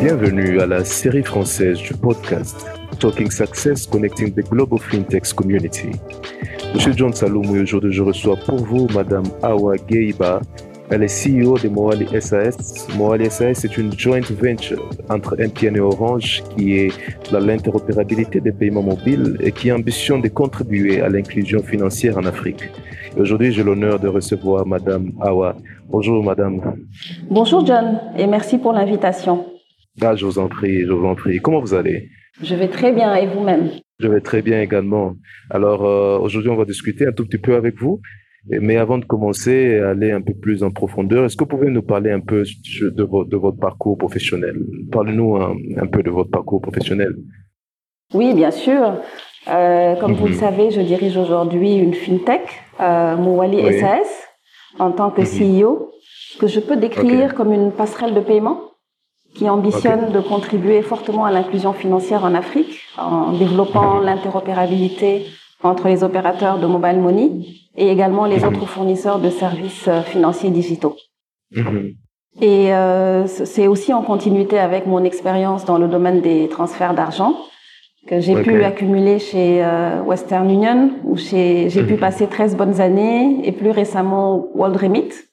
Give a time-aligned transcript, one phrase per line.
[0.00, 2.66] Bienvenue à la série française du podcast
[2.98, 5.90] Talking Success Connecting the Global FinTech Community.
[6.72, 10.40] Monsieur John Saloum aujourd'hui je reçois pour vous Madame Awa Geiba.
[10.88, 12.88] Elle est CEO de Moali SAS.
[12.96, 16.92] Moali SAS est une joint venture entre MTN et Orange qui est
[17.30, 22.70] l'interopérabilité des paiements mobiles et qui ambitionne de contribuer à l'inclusion financière en Afrique.
[23.18, 25.56] Aujourd'hui, j'ai l'honneur de recevoir Madame Awa.
[25.90, 26.76] Bonjour Madame.
[27.28, 29.59] Bonjour John et merci pour l'invitation.
[30.00, 31.38] Ah, je vous en prie, je vous en prie.
[31.38, 32.08] Comment vous allez?
[32.42, 33.70] Je vais très bien et vous-même?
[33.98, 35.14] Je vais très bien également.
[35.50, 38.00] Alors euh, aujourd'hui, on va discuter un tout petit peu avec vous.
[38.48, 41.82] Mais avant de commencer aller un peu plus en profondeur, est-ce que vous pouvez nous
[41.82, 42.42] parler un peu
[42.80, 44.56] de, votre, de votre parcours professionnel?
[44.90, 47.16] Parlez-nous un, peu de votre parcours professionnel.
[48.14, 49.02] Oui, bien sûr.
[49.48, 50.38] Euh, comme vous le mhm.
[50.38, 54.08] savez, je dirige aujourd'hui une fintech, euh, Mouwali SAS,
[54.78, 55.62] en tant que mhm.
[55.62, 55.90] CEO,
[56.38, 58.69] que je peux décrire comme une passerelle de paiement
[59.34, 65.26] qui ambitionne de contribuer fortement à l'inclusion financière en Afrique en développant l'interopérabilité
[65.62, 67.30] entre les opérateurs de mobile money
[67.76, 70.96] et également les autres fournisseurs de services euh, financiers digitaux.
[71.54, 71.92] Mhm.
[72.40, 77.34] Et euh, c'est aussi en continuité avec mon expérience dans le domaine des transferts d'argent
[78.06, 81.98] que j'ai pu accumuler chez euh, Western Union où j'ai pu mhm.
[81.98, 85.29] passer 13 bonnes années et plus récemment World Remit Mhm.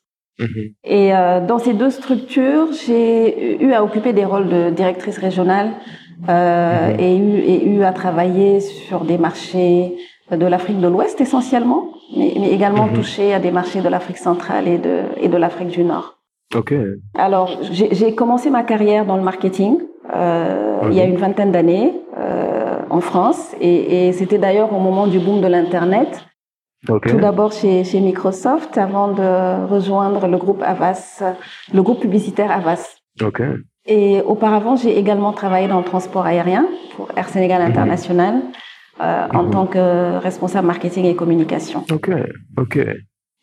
[0.83, 5.71] Et euh, dans ces deux structures, j'ai eu à occuper des rôles de directrice régionale
[6.29, 6.99] euh, mhm.
[6.99, 9.95] et, eu, et eu à travailler sur des marchés
[10.31, 12.93] de l'Afrique de l'Ouest essentiellement, mais, mais également mhm.
[12.93, 16.19] touché à des marchés de l'Afrique centrale et de, et de l'Afrique du Nord.
[16.55, 16.73] Ok.
[17.15, 19.79] Alors, j'ai commencé ma carrière dans le marketing
[20.15, 24.79] euh, il y a une vingtaine d'années euh, en France, et, et c'était d'ailleurs au
[24.79, 26.25] moment du boom de l'Internet.
[26.85, 31.23] Tout d'abord chez, chez, Microsoft avant de rejoindre le groupe Avas,
[31.73, 32.97] le groupe publicitaire Avas.
[33.21, 33.49] Okay.
[33.87, 37.71] Et auparavant, j'ai également travaillé dans le transport aérien pour Air Sénégal mhm.
[37.71, 38.41] International
[38.99, 39.51] euh, en mhm.
[39.51, 41.83] tant que responsable marketing et communication.
[41.91, 42.11] Ok,
[42.57, 42.79] ok.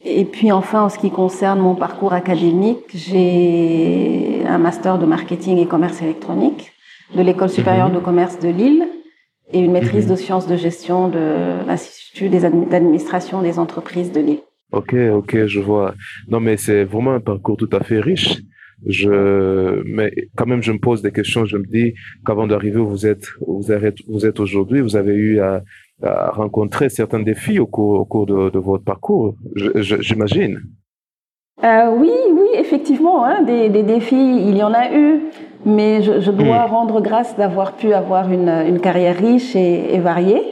[0.06, 5.58] Et puis enfin, en ce qui concerne mon parcours académique, j'ai un master de marketing
[5.58, 6.72] et commerce électronique
[7.14, 7.94] de l'École supérieure mhm.
[7.94, 8.86] de commerce de Lille
[9.52, 14.40] et une maîtrise de sciences de gestion de l'Institut d'administration des entreprises de Lille.
[14.72, 15.94] Ok, ok, je vois.
[16.28, 18.42] Non, mais c'est vraiment un parcours tout à fait riche.
[18.86, 21.44] Je, mais quand même, je me pose des questions.
[21.44, 21.94] Je me dis
[22.26, 25.62] qu'avant d'arriver où vous êtes, vous êtes, vous êtes aujourd'hui, vous avez eu à,
[26.02, 30.60] rencontrer certains défis au cours, au cours de, votre parcours, j'imagine.
[31.62, 35.20] Euh, oui, oui, effectivement, hein, des, des, défis, il y en a eu,
[35.64, 36.70] mais je, je dois hmm.
[36.70, 40.42] rendre grâce d'avoir pu avoir une, une carrière riche et, et variée.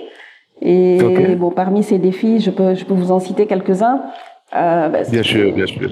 [0.65, 0.99] Et
[1.37, 4.03] bon, parmi ces défis, je peux, je peux vous en citer quelques-uns.
[4.55, 5.91] Euh, bah, bien sûr, bien sûr.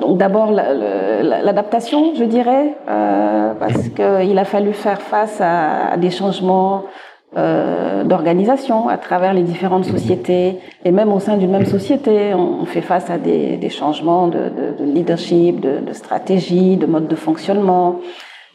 [0.00, 6.84] donc d'abord l'adaptation, je dirais, euh, parce qu'il a fallu faire face à, des changements
[7.36, 12.64] euh, d'organisation à travers les différentes sociétés et même au sein d'une même société, on,
[12.64, 17.06] fait face à des, des changements de, de, de leadership, de, de, stratégie, de mode
[17.06, 18.00] de fonctionnement.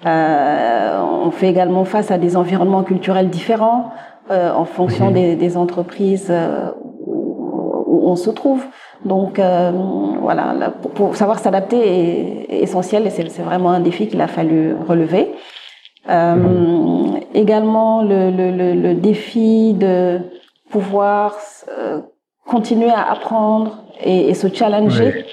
[0.06, 3.92] Euh, on fait également face à des environnements culturels différents.
[4.32, 5.14] Euh, en fonction mhm.
[5.14, 6.72] des, des, entreprises euh,
[7.06, 8.66] où, on se trouve.
[9.04, 9.72] Donc euh,
[10.20, 11.78] voilà, pour, savoir s'adapter
[12.50, 15.32] est, essentiel et c'est vraiment un défi qu'il a fallu relever.
[16.10, 17.20] Mhm.
[17.36, 20.20] Également le, le, le, défi de
[20.72, 21.36] pouvoir
[22.48, 25.26] continuer à apprendre et, et se challenger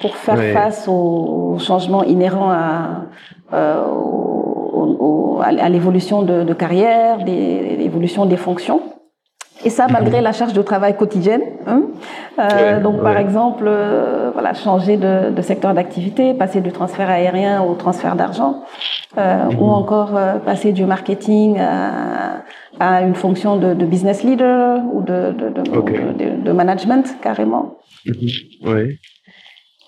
[0.00, 3.06] pour faire face aux changements inhérents à,
[3.52, 3.82] euh,
[5.40, 8.80] à l'évolution de, de, carrière, l'évolution des fonctions.
[9.64, 11.42] Et ça, malgré la charge de travail quotidienne.
[11.66, 11.82] Hein.
[12.38, 17.62] Euh, donc, par exemple, euh, voilà, changer de, de secteur d'activité, passer du transfert aérien
[17.62, 18.62] au transfert d'argent,
[19.16, 19.70] euh, ou mhm.
[19.70, 20.12] encore
[20.44, 22.44] passer du marketing à,
[22.78, 27.78] à une fonction de, de, business leader ou de, de management carrément.
[28.06, 28.14] Mhm.
[28.64, 28.98] Oui.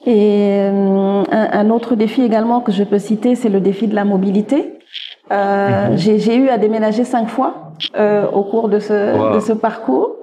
[0.06, 3.94] Et euh, un, un, autre défi également que je peux citer, c'est le défi de
[3.94, 4.78] la mobilité.
[5.30, 5.96] Euh, mhm.
[5.98, 10.16] J'ai eu à déménager cinq fois euh, au cours de ce, de ce parcours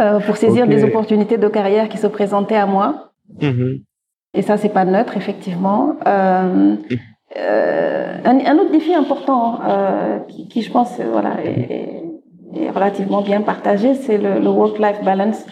[0.00, 3.12] euh, pour saisir des opportunités de carrière qui se présentaient à moi.
[3.40, 3.80] Mhm.
[4.32, 5.96] Et ça, c'est pas neutre, effectivement.
[6.06, 6.76] Euh,
[7.36, 9.60] euh, un, un, autre défi important
[10.28, 12.02] qui, qui, je pense, voilà, est,
[12.54, 15.44] est, relativement bien partagé, c'est le, le work-life balance.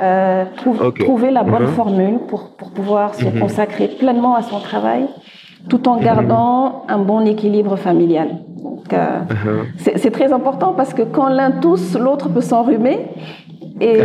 [0.00, 1.72] Euh, trouver la bonne mhm.
[1.72, 5.08] formule pour, pour pouvoir se consacrer pleinement à son travail
[5.68, 8.28] tout en gardant un bon équilibre familial.
[8.92, 9.96] Euh, uh-huh.
[9.96, 13.08] c'est très important parce que quand l'un tousse, l'autre peut s'enrhumer.
[13.80, 13.86] Et,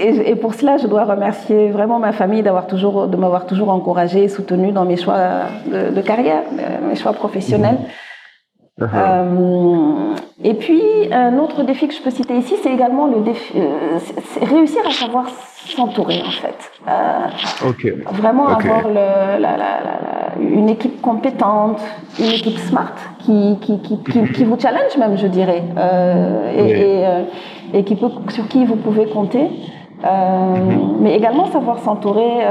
[0.00, 3.70] et, et, pour cela, je dois remercier vraiment ma famille d'avoir toujours, de m'avoir toujours
[3.70, 5.18] encouragé et soutenu dans mes choix
[5.70, 6.42] de, de carrière,
[6.88, 7.78] mes choix professionnels.
[8.82, 10.82] Euh, et puis,
[11.12, 13.98] un autre défi que je peux citer ici, c'est également le défi, euh,
[14.42, 16.72] réussir à savoir s'entourer, en fait.
[16.88, 17.26] Euh,
[18.12, 21.80] Vraiment avoir le, la, la, la, une équipe compétente,
[22.18, 25.62] une équipe smart qui, qui, qui, qui, vous challenge même, je dirais,
[26.56, 29.50] et, et, et, qui peut, sur qui vous pouvez compter.
[30.02, 30.96] Mm-hmm.
[31.00, 32.44] Mais également savoir s'entourer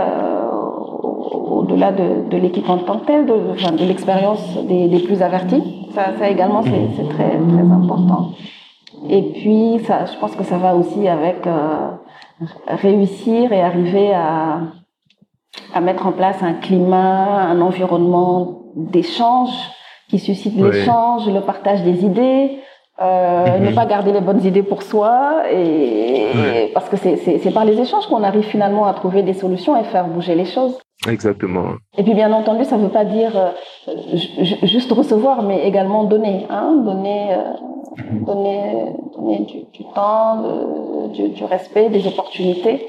[1.31, 5.82] au-delà de, de l'équipe en tant que telle, de, de l'expérience des, des, plus avertis.
[5.93, 8.31] Ça, ça également, c'est très, très important.
[9.09, 11.91] Et puis, ça, je pense que ça va aussi avec euh,
[12.67, 14.61] réussir et arriver à,
[15.73, 19.51] à mettre en place un climat, un environnement d'échange
[20.09, 22.59] qui suscite l'échange, le partage des idées,
[23.01, 23.65] euh, mhm.
[23.65, 28.05] ne pas garder les bonnes idées pour soi et, parce que c'est par les échanges
[28.07, 30.77] qu'on arrive finalement à trouver des solutions et faire bouger les choses.
[31.07, 31.73] Exactement.
[31.97, 33.51] Et puis bien entendu, ça ne veut pas dire euh,
[34.63, 38.25] juste recevoir, mais également donner, hein, donner, euh, mhm.
[38.25, 38.85] donner,
[39.17, 40.43] donner du, du temps,
[41.13, 42.87] du, du, respect, des opportunités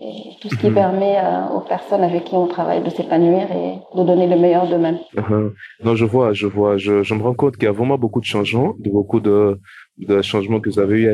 [0.00, 1.16] et tout ce qui permet
[1.54, 4.98] aux personnes avec qui on travaille de s'épanouir et de donner le meilleur d'eux-mêmes.
[5.16, 5.52] Uh-huh.
[5.84, 8.20] Non, je vois, je vois, je, je me rends compte qu'il y a vraiment beaucoup
[8.20, 9.58] de changements, de beaucoup de,
[9.98, 11.12] de changements que vous avez eu à,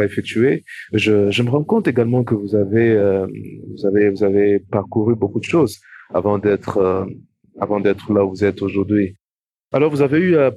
[0.00, 0.64] à effectuer.
[0.92, 3.26] Je, je me rends compte également que vous avez, euh,
[3.72, 5.78] vous avez, vous avez parcouru beaucoup de choses
[6.12, 7.04] avant d'être, euh,
[7.60, 9.16] avant d'être là où vous êtes aujourd'hui.
[9.74, 10.52] Alors, vous avez eu à,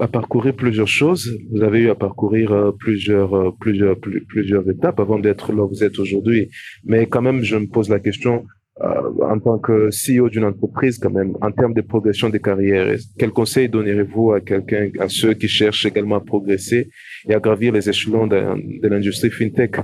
[0.00, 1.30] à, parcourir plusieurs choses.
[1.52, 5.68] Vous avez eu à parcourir euh, plusieurs, euh, plusieurs, plusieurs étapes avant d'être là où
[5.68, 6.48] vous êtes aujourd'hui.
[6.82, 8.46] Mais quand même, je me pose la question,
[8.80, 8.86] euh,
[9.34, 13.32] en tant que CEO d'une entreprise, quand même, en termes de progression des carrières, quel
[13.32, 16.88] conseil donnerez-vous à quelqu'un, à ceux qui cherchent également à progresser
[17.28, 18.40] et à gravir les échelons de,
[18.82, 19.80] de l'industrie fintech?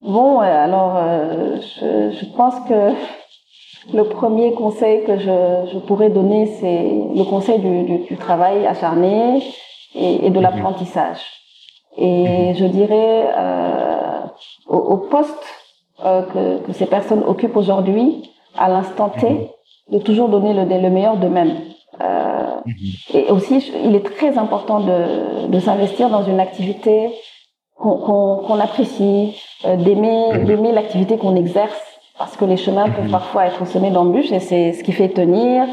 [0.00, 0.94] Bon, alors,
[1.60, 2.94] je, je pense que
[3.92, 8.66] le premier conseil que je, je pourrais donner, c'est le conseil du, du, du, travail
[8.66, 9.42] acharné
[9.94, 10.42] et, et de mhm.
[10.42, 11.20] l'apprentissage.
[11.96, 14.20] Et je dirais euh,
[14.68, 15.44] au, au, poste
[16.04, 19.48] euh, que, que, ces personnes occupent aujourd'hui, à l'instant T, mhm.
[19.92, 21.56] de toujours donner le, le meilleur d'eux-mêmes.
[22.00, 22.74] Euh, mhm.
[23.14, 27.10] et aussi, il est très important de, de s'investir dans une activité
[27.76, 33.46] qu'on qu apprécie, euh, d'aimer d'aimer l'activité qu'on exerce parce que les chemins peuvent parfois
[33.46, 35.64] être semés d'embûches et c'est ce qui fait tenir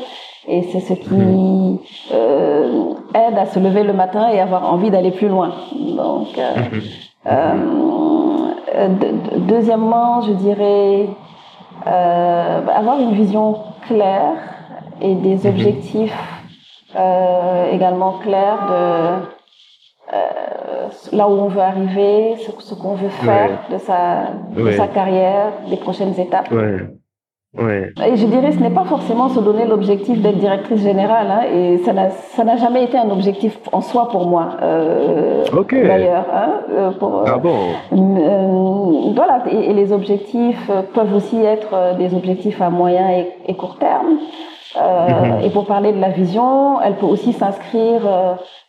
[0.47, 1.79] et c'est ce qui
[2.13, 5.53] euh, aide à se lever le matin et avoir envie d'aller plus loin.
[5.73, 6.53] Donc, euh,
[8.75, 8.87] euh,
[9.37, 11.09] deuxièmement, je dirais
[11.87, 13.57] euh, avoir une vision
[13.87, 14.35] claire
[15.01, 15.47] et des mhm.
[15.47, 16.17] objectifs
[16.95, 19.34] euh, également clairs de
[21.11, 25.51] là où on veut arriver, ce, ce qu'on veut faire de, sa, de sa carrière,
[25.69, 26.51] des prochaines étapes.
[26.51, 26.87] Ouais.
[27.57, 27.93] Ouais.
[28.05, 31.77] Et je dirais, ce n'est pas forcément se donner l'objectif d'être directrice générale, hein, et
[31.79, 34.57] ça n'a, ça n'a jamais été un objectif en soi pour moi.
[34.61, 35.87] Euh, okay.
[35.87, 37.55] D'ailleurs, hein, euh, pour, ah bon.
[37.93, 39.43] Euh, voilà.
[39.49, 44.17] Et, et, les objectifs peuvent aussi être des objectifs à moyen et, et court terme.
[44.77, 45.45] Euh, mm-hmm.
[45.45, 48.01] Et pour parler de la vision, elle peut aussi s'inscrire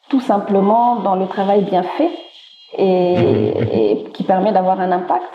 [0.09, 2.11] tout simplement dans le travail bien fait
[2.77, 3.15] et,
[3.73, 5.35] et qui permet d'avoir un impact.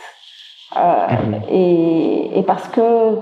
[0.78, 1.08] Euh,
[1.50, 3.20] et, et, parce que euh,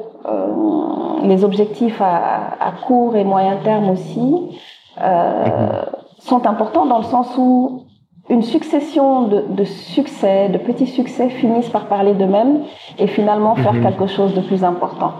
[1.24, 4.60] les objectifs à, à, court et moyen terme aussi
[5.02, 5.82] euh,
[6.20, 7.86] sont importants dans le sens où
[8.30, 12.66] une succession de, de, succès, de petits succès finissent par parler d'eux-mêmes
[13.00, 15.14] et finalement faire quelque chose de plus important.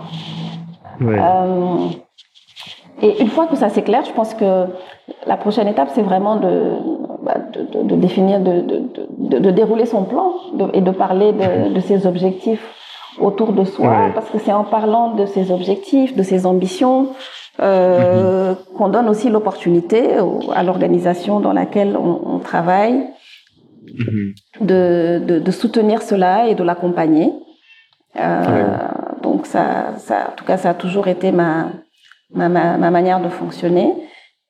[1.00, 1.18] Ouais.
[1.18, 1.88] Euh,
[3.02, 4.66] et une fois que ça s'éclaire, je pense que
[5.26, 6.52] la prochaine étape, c'est vraiment de,
[7.22, 7.36] bah,
[7.84, 8.62] de, définir, de,
[9.18, 10.32] de, dérouler son plan
[10.72, 12.64] et de parler de, ses objectifs
[13.20, 14.12] autour de soi, ouais.
[14.14, 17.08] parce que c'est en parlant de ses objectifs, de ses ambitions,
[17.60, 18.76] euh, -hmm.
[18.76, 20.00] qu'on donne aussi l'opportunité
[20.58, 22.98] à l'organisation dans laquelle on, on travaille
[23.86, 24.66] -hmm.
[24.70, 24.82] de,
[25.46, 27.28] de, soutenir cela et de l'accompagner.
[28.16, 28.64] Euh, ouais.
[29.24, 29.64] Donc ça,
[30.06, 31.50] ça, en tout cas, ça a toujours été ma,
[32.38, 33.88] ma, ma, ma manière de fonctionner.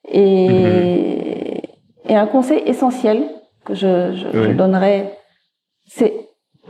[0.08, 2.10] Et, mmh.
[2.10, 3.28] et, un conseil essentiel
[3.64, 4.44] que je, je, oui.
[4.44, 5.18] je donnerais,
[5.86, 6.14] c'est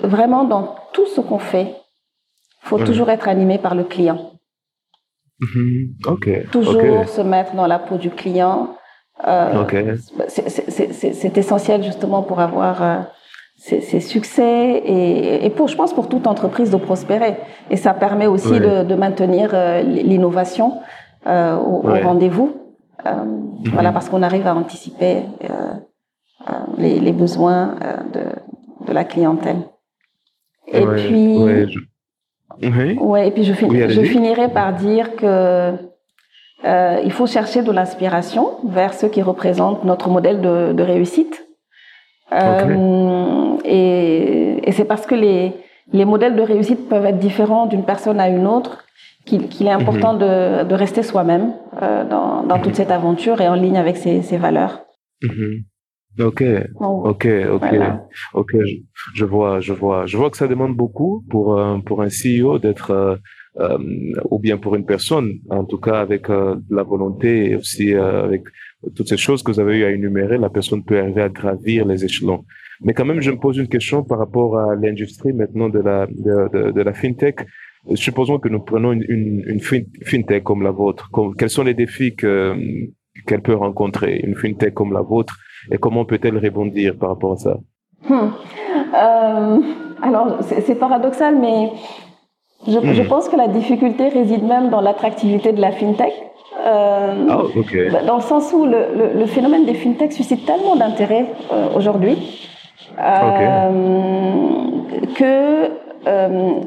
[0.03, 1.75] vraiment dans tout ce qu'on fait,
[2.63, 2.85] faut oui.
[2.85, 4.33] toujours être animé par le client.
[5.41, 6.07] Mmh.
[6.07, 6.45] Okay.
[6.53, 7.07] Toujours okay.
[7.07, 8.77] se mettre dans la peau du client.
[9.27, 9.95] Euh, okay.
[10.29, 13.01] C'est essentiel justement pour avoir euh,
[13.61, 17.37] ces, ces, succès et, et, pour, je pense, pour toute entreprise de prospérer.
[17.71, 18.61] Et ça permet aussi oui.
[18.61, 20.81] de, de, maintenir euh, l'innovation
[21.27, 22.01] euh, au, ouais.
[22.01, 22.57] au rendez-vous.
[23.07, 23.69] Euh, mmh.
[23.73, 25.73] Voilà, parce qu'on arrive à anticiper euh,
[26.77, 27.77] les, les, besoins
[28.13, 29.63] de, de, la clientèle.
[30.69, 32.99] Et ouais, puis, ouais, je...
[32.99, 33.69] ouais, et puis je, fin...
[33.71, 35.75] je finirai par dire que
[36.65, 41.47] euh, il faut chercher de l'inspiration vers ceux qui représentent notre modèle de, de réussite.
[42.33, 45.53] Euh, et, et c'est parce que les,
[45.93, 48.85] les modèles de réussite peuvent être différents d'une personne à une autre
[49.25, 50.19] qu'il est important mhm.
[50.19, 54.23] de, de, rester soi-même euh, dans, dans toute cette aventure et en ligne avec ses,
[54.23, 54.81] ses valeurs.
[55.23, 55.65] Mhm.
[56.19, 56.43] Ok,
[56.81, 57.75] ok, ok,
[58.35, 58.57] ok.
[59.15, 62.91] Je, vois, je vois, je vois que ça demande beaucoup pour pour un CEO d'être
[62.91, 63.17] euh,
[63.59, 63.79] euh,
[64.31, 68.23] ou bien pour une personne, en tout cas avec euh, la volonté et aussi euh,
[68.23, 68.45] avec
[68.95, 71.85] toutes ces choses que vous avez eu à énumérer, la personne peut arriver à gravir
[71.85, 72.45] les échelons.
[72.81, 76.07] Mais quand même, je me pose une question par rapport à l'industrie maintenant de la
[76.07, 77.41] de, de, de, la fintech.
[77.95, 81.11] Supposons que nous prenons une, une, une fintech comme la vôtre.
[81.39, 82.55] quels sont les défis que
[83.27, 85.37] qu'elle peut rencontrer, une fintech comme la vôtre,
[85.71, 87.57] et comment peut-elle rebondir par rapport à ça?
[88.09, 88.31] Hmm.
[88.95, 89.59] euh,
[90.03, 91.71] Alors, c'est paradoxal, mais
[92.67, 92.95] je, hmm.
[92.95, 96.13] je, pense que la difficulté réside même dans l'attractivité de la fintech.
[96.67, 97.51] Euh, oh,
[98.07, 102.19] Dans le sens où le, le, le phénomène des fintechs suscite tellement d'intérêt euh, aujourd'hui
[102.99, 103.71] euh,
[105.15, 105.71] que
[106.07, 106.61] euh,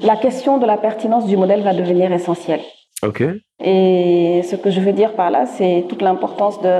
[0.00, 2.60] la question de la pertinence du modèle va devenir essentielle.
[3.02, 3.30] Okay.
[3.60, 6.76] Et ce que je veux dire par là, c'est toute l'importance de,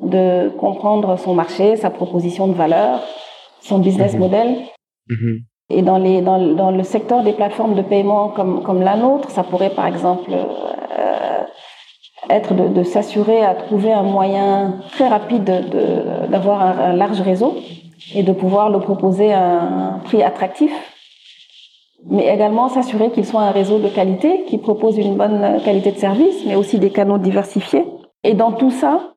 [0.00, 3.00] de comprendre son marché, sa proposition de valeur,
[3.60, 4.18] son business -hmm.
[4.18, 4.48] model.
[5.08, 5.36] -hmm.
[5.68, 9.30] Et dans, les, dans, dans, le secteur des plateformes de paiement comme, comme la nôtre,
[9.30, 11.42] ça pourrait par exemple euh,
[12.30, 14.50] être de, de s'assurer à trouver un moyen
[14.94, 15.44] très rapide
[16.30, 17.56] d'avoir un, un large réseau
[18.14, 20.72] et de pouvoir le proposer à un prix attractif
[22.08, 25.98] mais également s'assurer qu'il soit un réseau de qualité qui propose une bonne qualité de
[25.98, 27.84] service, mais aussi des canaux diversifiés.
[28.22, 29.14] Et dans tout ça,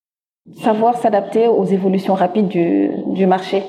[0.55, 3.63] savoir s'adapter aux évolutions rapides du, du marché,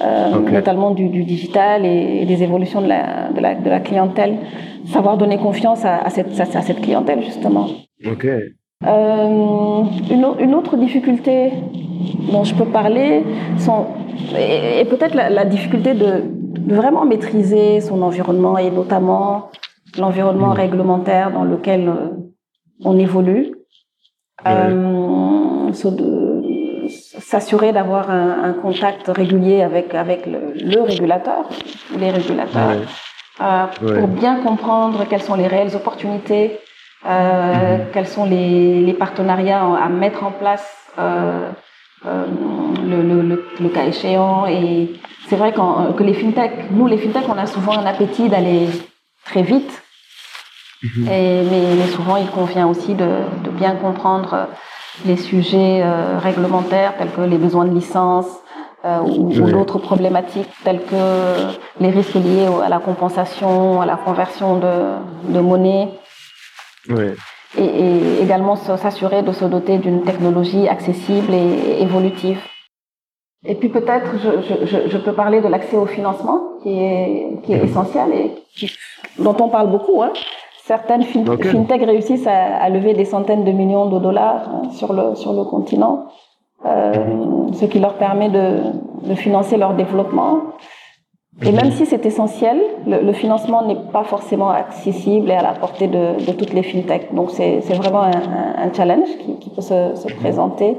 [0.00, 0.52] euh, okay.
[0.52, 4.38] notamment du, du, digital et, des évolutions de la, de la, de la clientèle.
[4.86, 7.66] Savoir donner confiance à, à, cette, à cette clientèle, justement.
[8.06, 8.26] Ok.
[8.86, 11.50] Euh, une, une, autre difficulté
[12.32, 13.22] dont je peux parler
[13.58, 13.84] sont,
[14.38, 16.24] et, et peut-être la, la difficulté de,
[16.60, 19.50] de vraiment maîtriser son environnement et notamment
[19.98, 20.60] l'environnement mmh.
[20.64, 21.94] réglementaire dans lequel euh,
[22.84, 23.52] on évolue.
[24.46, 25.70] Euh,
[26.88, 31.48] s'assurer d'avoir un, un, contact régulier avec avec le, le régulateur,
[31.96, 33.42] les régulateurs, ouais.
[33.42, 36.58] euh, pour bien comprendre quelles sont les réelles opportunités,
[37.06, 37.80] euh, mmh.
[37.92, 40.90] quels sont les, les, partenariats à mettre en place
[42.06, 44.90] euh, euh, le, le, le, cas échéant et
[45.28, 48.68] c'est vrai euh, que les fintech, nous les fintech, on a souvent un appétit d'aller
[49.26, 49.82] très vite,
[50.82, 51.08] mhm.
[51.08, 53.06] et, mais, mais, souvent il convient aussi de,
[53.44, 54.48] de, bien comprendre
[55.04, 58.28] les sujets euh, réglementaires tels que les besoins de licence
[58.86, 59.40] euh, ou, oui.
[59.40, 65.32] ou d'autres problématiques telles que les risques liés à la compensation, à la conversion de,
[65.34, 65.90] de monnaie.
[66.88, 67.12] Oui.
[67.58, 72.40] Et, et, également s'assurer de se doter d'une technologie accessible et évolutive.
[73.44, 77.54] Et puis peut-être, je, je, je, peux parler de l'accès au financement, qui est, qui
[77.54, 78.70] est essentiel et qui,
[79.18, 80.02] dont on parle beaucoup.
[80.02, 80.12] Hein.
[80.64, 81.48] Certaines fin okay.
[81.48, 85.32] fintech réussissent à, à, lever des centaines de millions de dollars hein, sur, le, sur
[85.32, 86.04] le continent,
[86.66, 86.92] euh,
[87.54, 88.60] ce qui leur permet de,
[89.02, 90.42] de financer leur développement.
[91.42, 95.54] Et même si c'est essentiel, le, le financement n'est pas forcément accessible et à la
[95.54, 97.14] portée de, de toutes les fintechs.
[97.14, 98.12] Donc c'est vraiment un,
[98.58, 100.78] un, challenge qui, qui peut se, se présenter.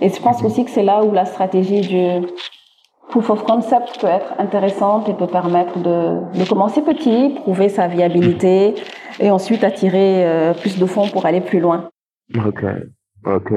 [0.00, 2.26] Et je pense aussi que c'est là où la stratégie du
[3.08, 7.86] proof of concept peut être intéressante et peut permettre de, de commencer petit, prouver sa
[7.86, 8.74] viabilité
[9.20, 11.88] et ensuite attirer euh, plus de fonds pour aller plus loin.
[12.34, 12.64] Ok,
[13.26, 13.52] ok.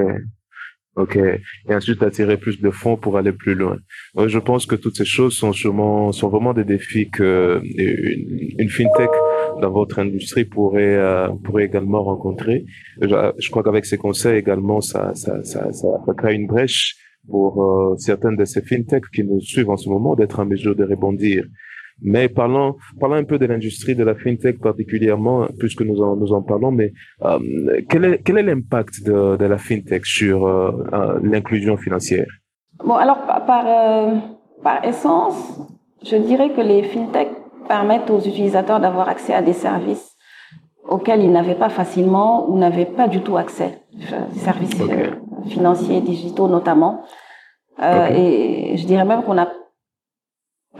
[0.98, 1.16] OK.
[1.16, 3.78] Et ensuite attirer plus de fonds pour aller plus loin.
[4.26, 8.68] je pense que toutes ces choses sont sûrement, sont vraiment des défis que une, une
[8.68, 9.10] fintech
[9.60, 12.64] dans votre industrie pourrait, euh, pourrait également rencontrer.
[13.00, 16.96] Je, crois qu'avec ces conseils également, ça, ça, ça, ça, crée une brèche
[17.28, 20.74] pour euh, certaines de ces fintechs qui nous suivent en ce moment d'être en mesure
[20.74, 21.44] de rebondir.
[22.00, 26.32] Mais parlons, parlons un peu de l'industrie de la fintech particulièrement, puisque nous en, nous
[26.32, 27.38] en parlons, mais euh,
[27.88, 32.26] quel est quel est l'impact de, de la fintech sur euh, euh, l'inclusion financière?
[32.84, 34.14] Bon, alors par, euh,
[34.62, 35.60] par essence,
[36.04, 37.30] je dirais que les fintech
[37.66, 40.16] permettent aux utilisateurs d'avoir accès à des services
[40.88, 43.80] auxquels ils n'avaient pas facilement ou n'avaient pas du tout accès,
[44.32, 45.10] des services okay.
[45.48, 47.02] financiers, digitaux notamment.
[47.78, 48.72] Okay.
[48.72, 49.48] Et je dirais même qu'on a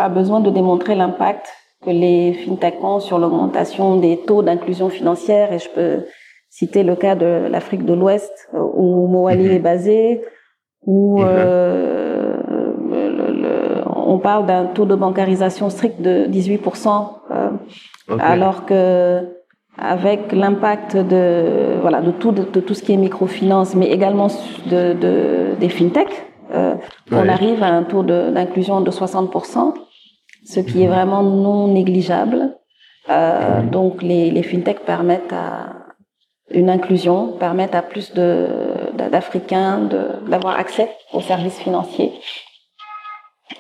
[0.00, 1.47] pas besoin de démontrer l'impact
[1.85, 5.52] que les fintechs ont sur l'augmentation des taux d'inclusion financière.
[5.52, 5.95] Et je peux
[6.59, 9.57] citer le cas de l'Afrique de l'Ouest, euh, où Moali -hmm.
[9.57, 10.00] est basé,
[10.95, 11.26] où -hmm.
[11.26, 12.37] euh,
[13.19, 13.55] le, le,
[14.14, 16.88] on parle d'un taux de bancarisation strict de 18%,
[17.31, 17.50] euh,
[18.12, 18.23] okay.
[18.35, 18.83] alors que
[19.97, 21.25] avec l'impact de,
[21.85, 24.28] voilà, de, tout, de, tout ce qui est microfinance, mais également
[24.73, 25.14] de, de
[25.62, 26.11] des fintech,
[26.55, 26.75] euh,
[27.12, 29.75] on arrive à un taux d'inclusion de, 60%,
[30.49, 32.57] ce qui est vraiment non négligeable.
[33.11, 35.75] Euh, donc les, les fintech permettent à
[36.50, 39.88] une inclusion, permettent à plus d'Africains
[40.26, 42.12] d'avoir accès aux services financiers.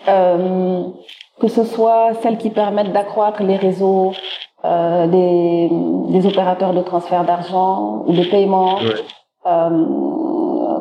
[0.08, 0.84] Euh,
[1.40, 4.12] que ce soit celles qui permettent d'accroître les réseaux
[4.64, 5.68] euh, des,
[6.12, 8.78] des, opérateurs de transfert d'argent ou de paiement,
[9.46, 9.70] euh,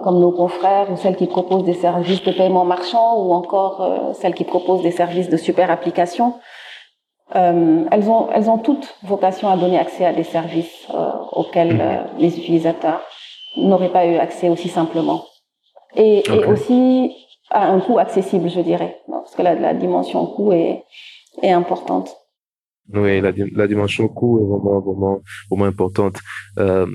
[0.07, 4.13] comme nos confrères, ou celles qui proposent des services de paiement marchand, ou encore euh,
[4.13, 6.35] celles qui proposent des services de super applications.
[7.35, 11.73] Euh, elles, ont, elles ont toutes vocation à donner accès à des services euh, auxquels
[11.73, 12.05] mhm.
[12.19, 13.01] les utilisateurs
[13.57, 15.25] n'auraient pas eu accès aussi simplement.
[15.97, 17.13] Et, et, aussi
[17.51, 20.85] à un coût accessible, je dirais, parce que la, la dimension coût est,
[21.41, 22.15] est importante.
[22.93, 26.19] Oui, la, la, dimension coût est vraiment, vraiment, vraiment importante.
[26.57, 26.85] Euh,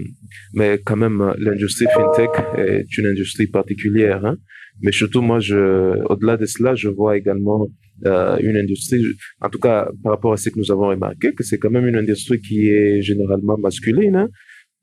[0.55, 4.25] mais quand même, l'industrie fintech est une industrie particulière.
[4.25, 4.37] Hein?
[4.81, 7.67] Mais surtout, moi, je, au-delà de cela, je vois également
[8.07, 9.05] euh, une industrie,
[9.43, 11.87] en tout cas par rapport à ce que nous avons remarqué, que c'est quand même
[11.87, 14.17] une industrie qui est généralement masculine.
[14.17, 14.29] Hein?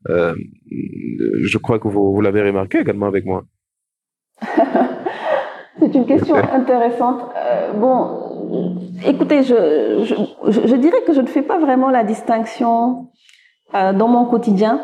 [0.09, 0.35] Euh,
[0.69, 3.45] je crois que vous, vous l'avez remarqué également avec moi.
[5.79, 7.31] c'est une question intéressante.
[7.75, 8.28] Bon,
[9.05, 13.07] écoutez, je, je, je, dirais que je ne fais pas vraiment la distinction
[13.75, 14.81] euh, dans mon quotidien.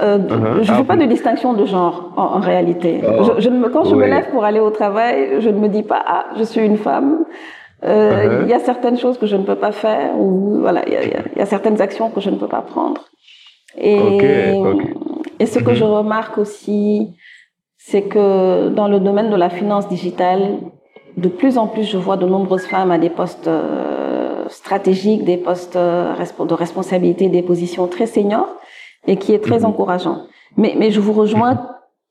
[0.00, 0.62] Euh, uh-huh.
[0.62, 3.00] Je ne fais pas de distinction de genre en, réalité.
[3.04, 3.32] Oh.
[3.38, 6.02] Je, me, quand je me lève pour aller au travail, je ne me dis pas
[6.06, 7.24] ah je suis une femme.
[7.84, 8.42] Euh, uh-huh.
[8.44, 10.96] Il y a certaines choses que je ne peux pas faire ou voilà il y
[10.96, 11.02] a,
[11.38, 13.02] y a, certaines actions que je ne peux pas prendre.
[13.78, 13.98] Et,
[15.38, 15.98] et ce que je mm-hmm.
[15.98, 17.16] remarque aussi,
[17.78, 20.58] c'est que dans le domaine de la finance digitale,
[21.16, 25.36] de plus en plus, je vois de nombreuses femmes à des postes euh, stratégiques, des
[25.36, 28.48] postes euh, de responsabilité, des positions très seniors,
[29.06, 29.66] et qui est très mhm.
[29.66, 30.22] encourageant.
[30.56, 31.68] Mais, mais je vous rejoins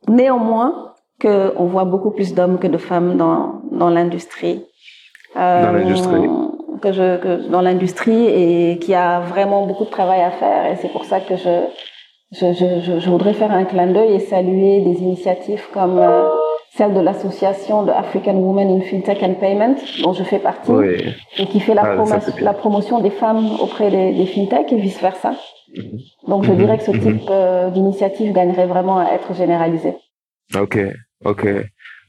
[0.07, 4.65] néanmoins qu'on voit beaucoup plus d'hommes que de femmes dans, dans l'industrie.
[5.35, 6.29] Euh, dans l'industrie.
[6.81, 10.71] Que je, que dans l'industrie et qui a vraiment beaucoup de travail à faire.
[10.71, 11.65] Et c'est pour ça que je,
[12.31, 16.29] je, je, je voudrais faire un clin d'œil et saluer des initiatives comme euh,
[16.75, 20.71] celle de l'association de African Women in FinTech and Payment, dont je fais partie,
[21.37, 25.31] et qui fait la, ah, la, promotion des femmes auprès des, des FinTech et vice-versa.
[25.75, 25.99] Mhm.
[26.27, 26.99] Donc je dirais que ce mhm.
[26.99, 29.93] type euh, d'initiative gagnerait vraiment à être généralisé.
[30.59, 30.79] Ok,
[31.25, 31.47] ok,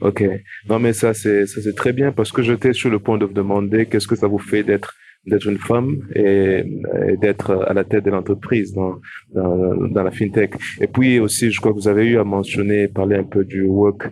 [0.01, 0.25] ok.
[0.69, 3.27] Non mais ça c'est ça c'est très bien parce que j'étais sur le point de
[3.27, 4.95] vous demander qu'est-ce que ça vous fait d'être
[5.27, 6.65] d'être une femme et,
[7.09, 8.95] et d'être à la tête de l'entreprise dans,
[9.35, 10.55] dans, dans la fintech.
[10.81, 13.65] Et puis aussi, je crois que vous avez eu à mentionner, parler un peu du
[13.65, 14.11] work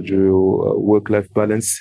[0.00, 1.80] du euh, work-life balance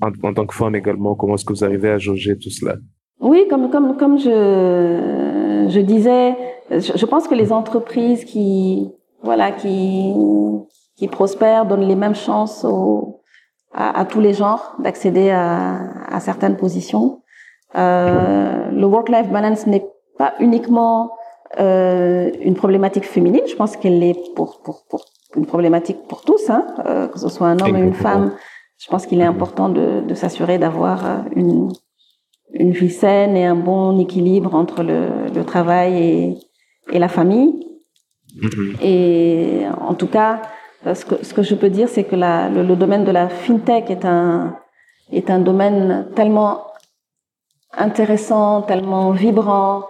[0.00, 2.76] en, tant que femme également Comment est-ce que vous arrivez à jauger tout cela?
[3.20, 6.36] Oui, comme comme comme je je disais,
[6.70, 8.90] je, pense que les entreprises qui
[9.22, 10.12] voilà qui
[10.96, 13.22] qui prospèrent donnent les mêmes chances aux,
[13.72, 17.22] à, tous les genres d'accéder à, à certaines positions.
[17.76, 21.10] Euh, le work-life balance n'est pas uniquement
[21.58, 23.42] euh, une problématique féminine.
[23.46, 25.04] Je pense qu'elle est pour, pour, pour
[25.36, 28.32] une problématique pour tous, hein, euh, que ce soit un homme ou une femme.
[28.78, 31.72] Je pense qu'il est important de, de s'assurer d'avoir euh, une,
[32.52, 36.38] une vie saine et un bon équilibre entre le, le travail et,
[36.92, 37.66] et la famille.
[38.36, 38.82] Mm-hmm.
[38.82, 40.42] Et en tout cas,
[40.86, 43.10] euh, ce que, ce que je peux dire, c'est que la, le, le, domaine de
[43.10, 44.56] la fintech est un,
[45.12, 46.66] est un domaine tellement
[47.76, 49.84] intéressant, tellement vibrant,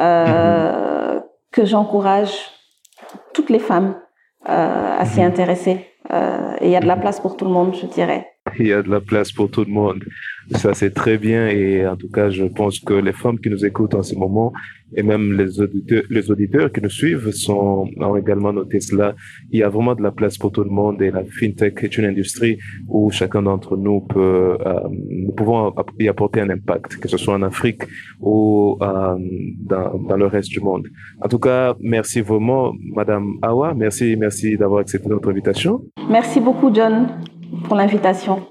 [0.00, 1.22] euh, mm-hmm.
[1.52, 2.50] que j'encourage
[3.32, 3.94] toutes les femmes
[4.48, 5.26] euh, à s'y mhm.
[5.26, 5.86] intéresser.
[6.12, 8.33] Euh, et il y a de la place pour tout le monde, je dirais.
[8.58, 10.04] Il y a de la place pour tout le monde.
[10.52, 11.48] Ça, c'est très bien.
[11.48, 14.52] Et en tout cas, je pense que les femmes qui nous écoutent en ce moment
[14.96, 19.14] et même les auditeurs, qui nous suivent ont également noté cela.
[19.50, 21.98] Il y a vraiment de la place pour tout le monde et la fintech est
[21.98, 27.08] une industrie où chacun d'entre nous peut, euh, nous pouvons y apporter un impact, que
[27.08, 27.82] ce soit en Afrique
[28.20, 29.16] ou euh,
[29.60, 30.86] dans, dans le reste du monde.
[31.20, 33.74] En tout cas, merci vraiment, Madame Awa.
[33.74, 35.82] Merci, merci d'avoir accepté notre invitation.
[36.08, 37.08] Merci beaucoup, John,
[37.64, 38.42] pour l'invitation.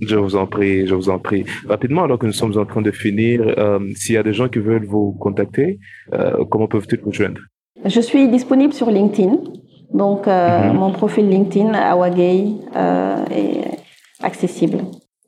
[0.00, 1.44] Je vous en prie, je vous en prie.
[1.68, 4.48] Rapidement, alors que nous sommes en train de finir, euh, s'il y a des gens
[4.48, 5.80] qui veulent vous contacter,
[6.14, 7.40] euh, comment peuvent-ils vous joindre?
[7.84, 9.38] Je suis disponible sur LinkedIn.
[9.92, 10.76] Donc, euh, mhm.
[10.76, 12.52] mon profil LinkedIn, Awagay,
[13.30, 13.64] est
[14.22, 14.78] accessible.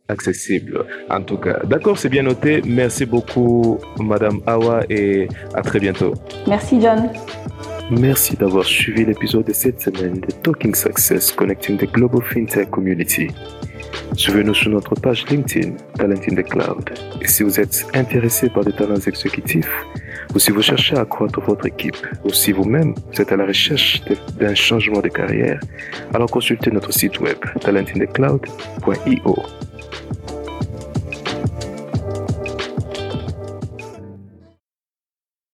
[0.08, 1.60] Accessible, en tout cas.
[1.64, 2.62] D'accord, c'est bien noté.
[2.66, 6.14] Merci beaucoup, Madame Awa, et à très bientôt.
[6.46, 7.08] Merci, John.
[7.90, 13.26] Merci d'avoir suivi l'épisode de cette semaine de Talking Success Connecting the Global FinTech Community.
[14.14, 16.88] Suivez-nous sur notre page LinkedIn, Talent in the Cloud.
[17.20, 19.72] Et si vous êtes intéressé par des talents exécutifs,
[20.32, 23.46] ou si vous cherchez à accroître votre équipe, ou si vous-même vous êtes à la
[23.46, 24.02] recherche
[24.38, 25.58] d'un changement de carrière,
[26.14, 29.36] alors consultez notre site web talentinthecloud.io.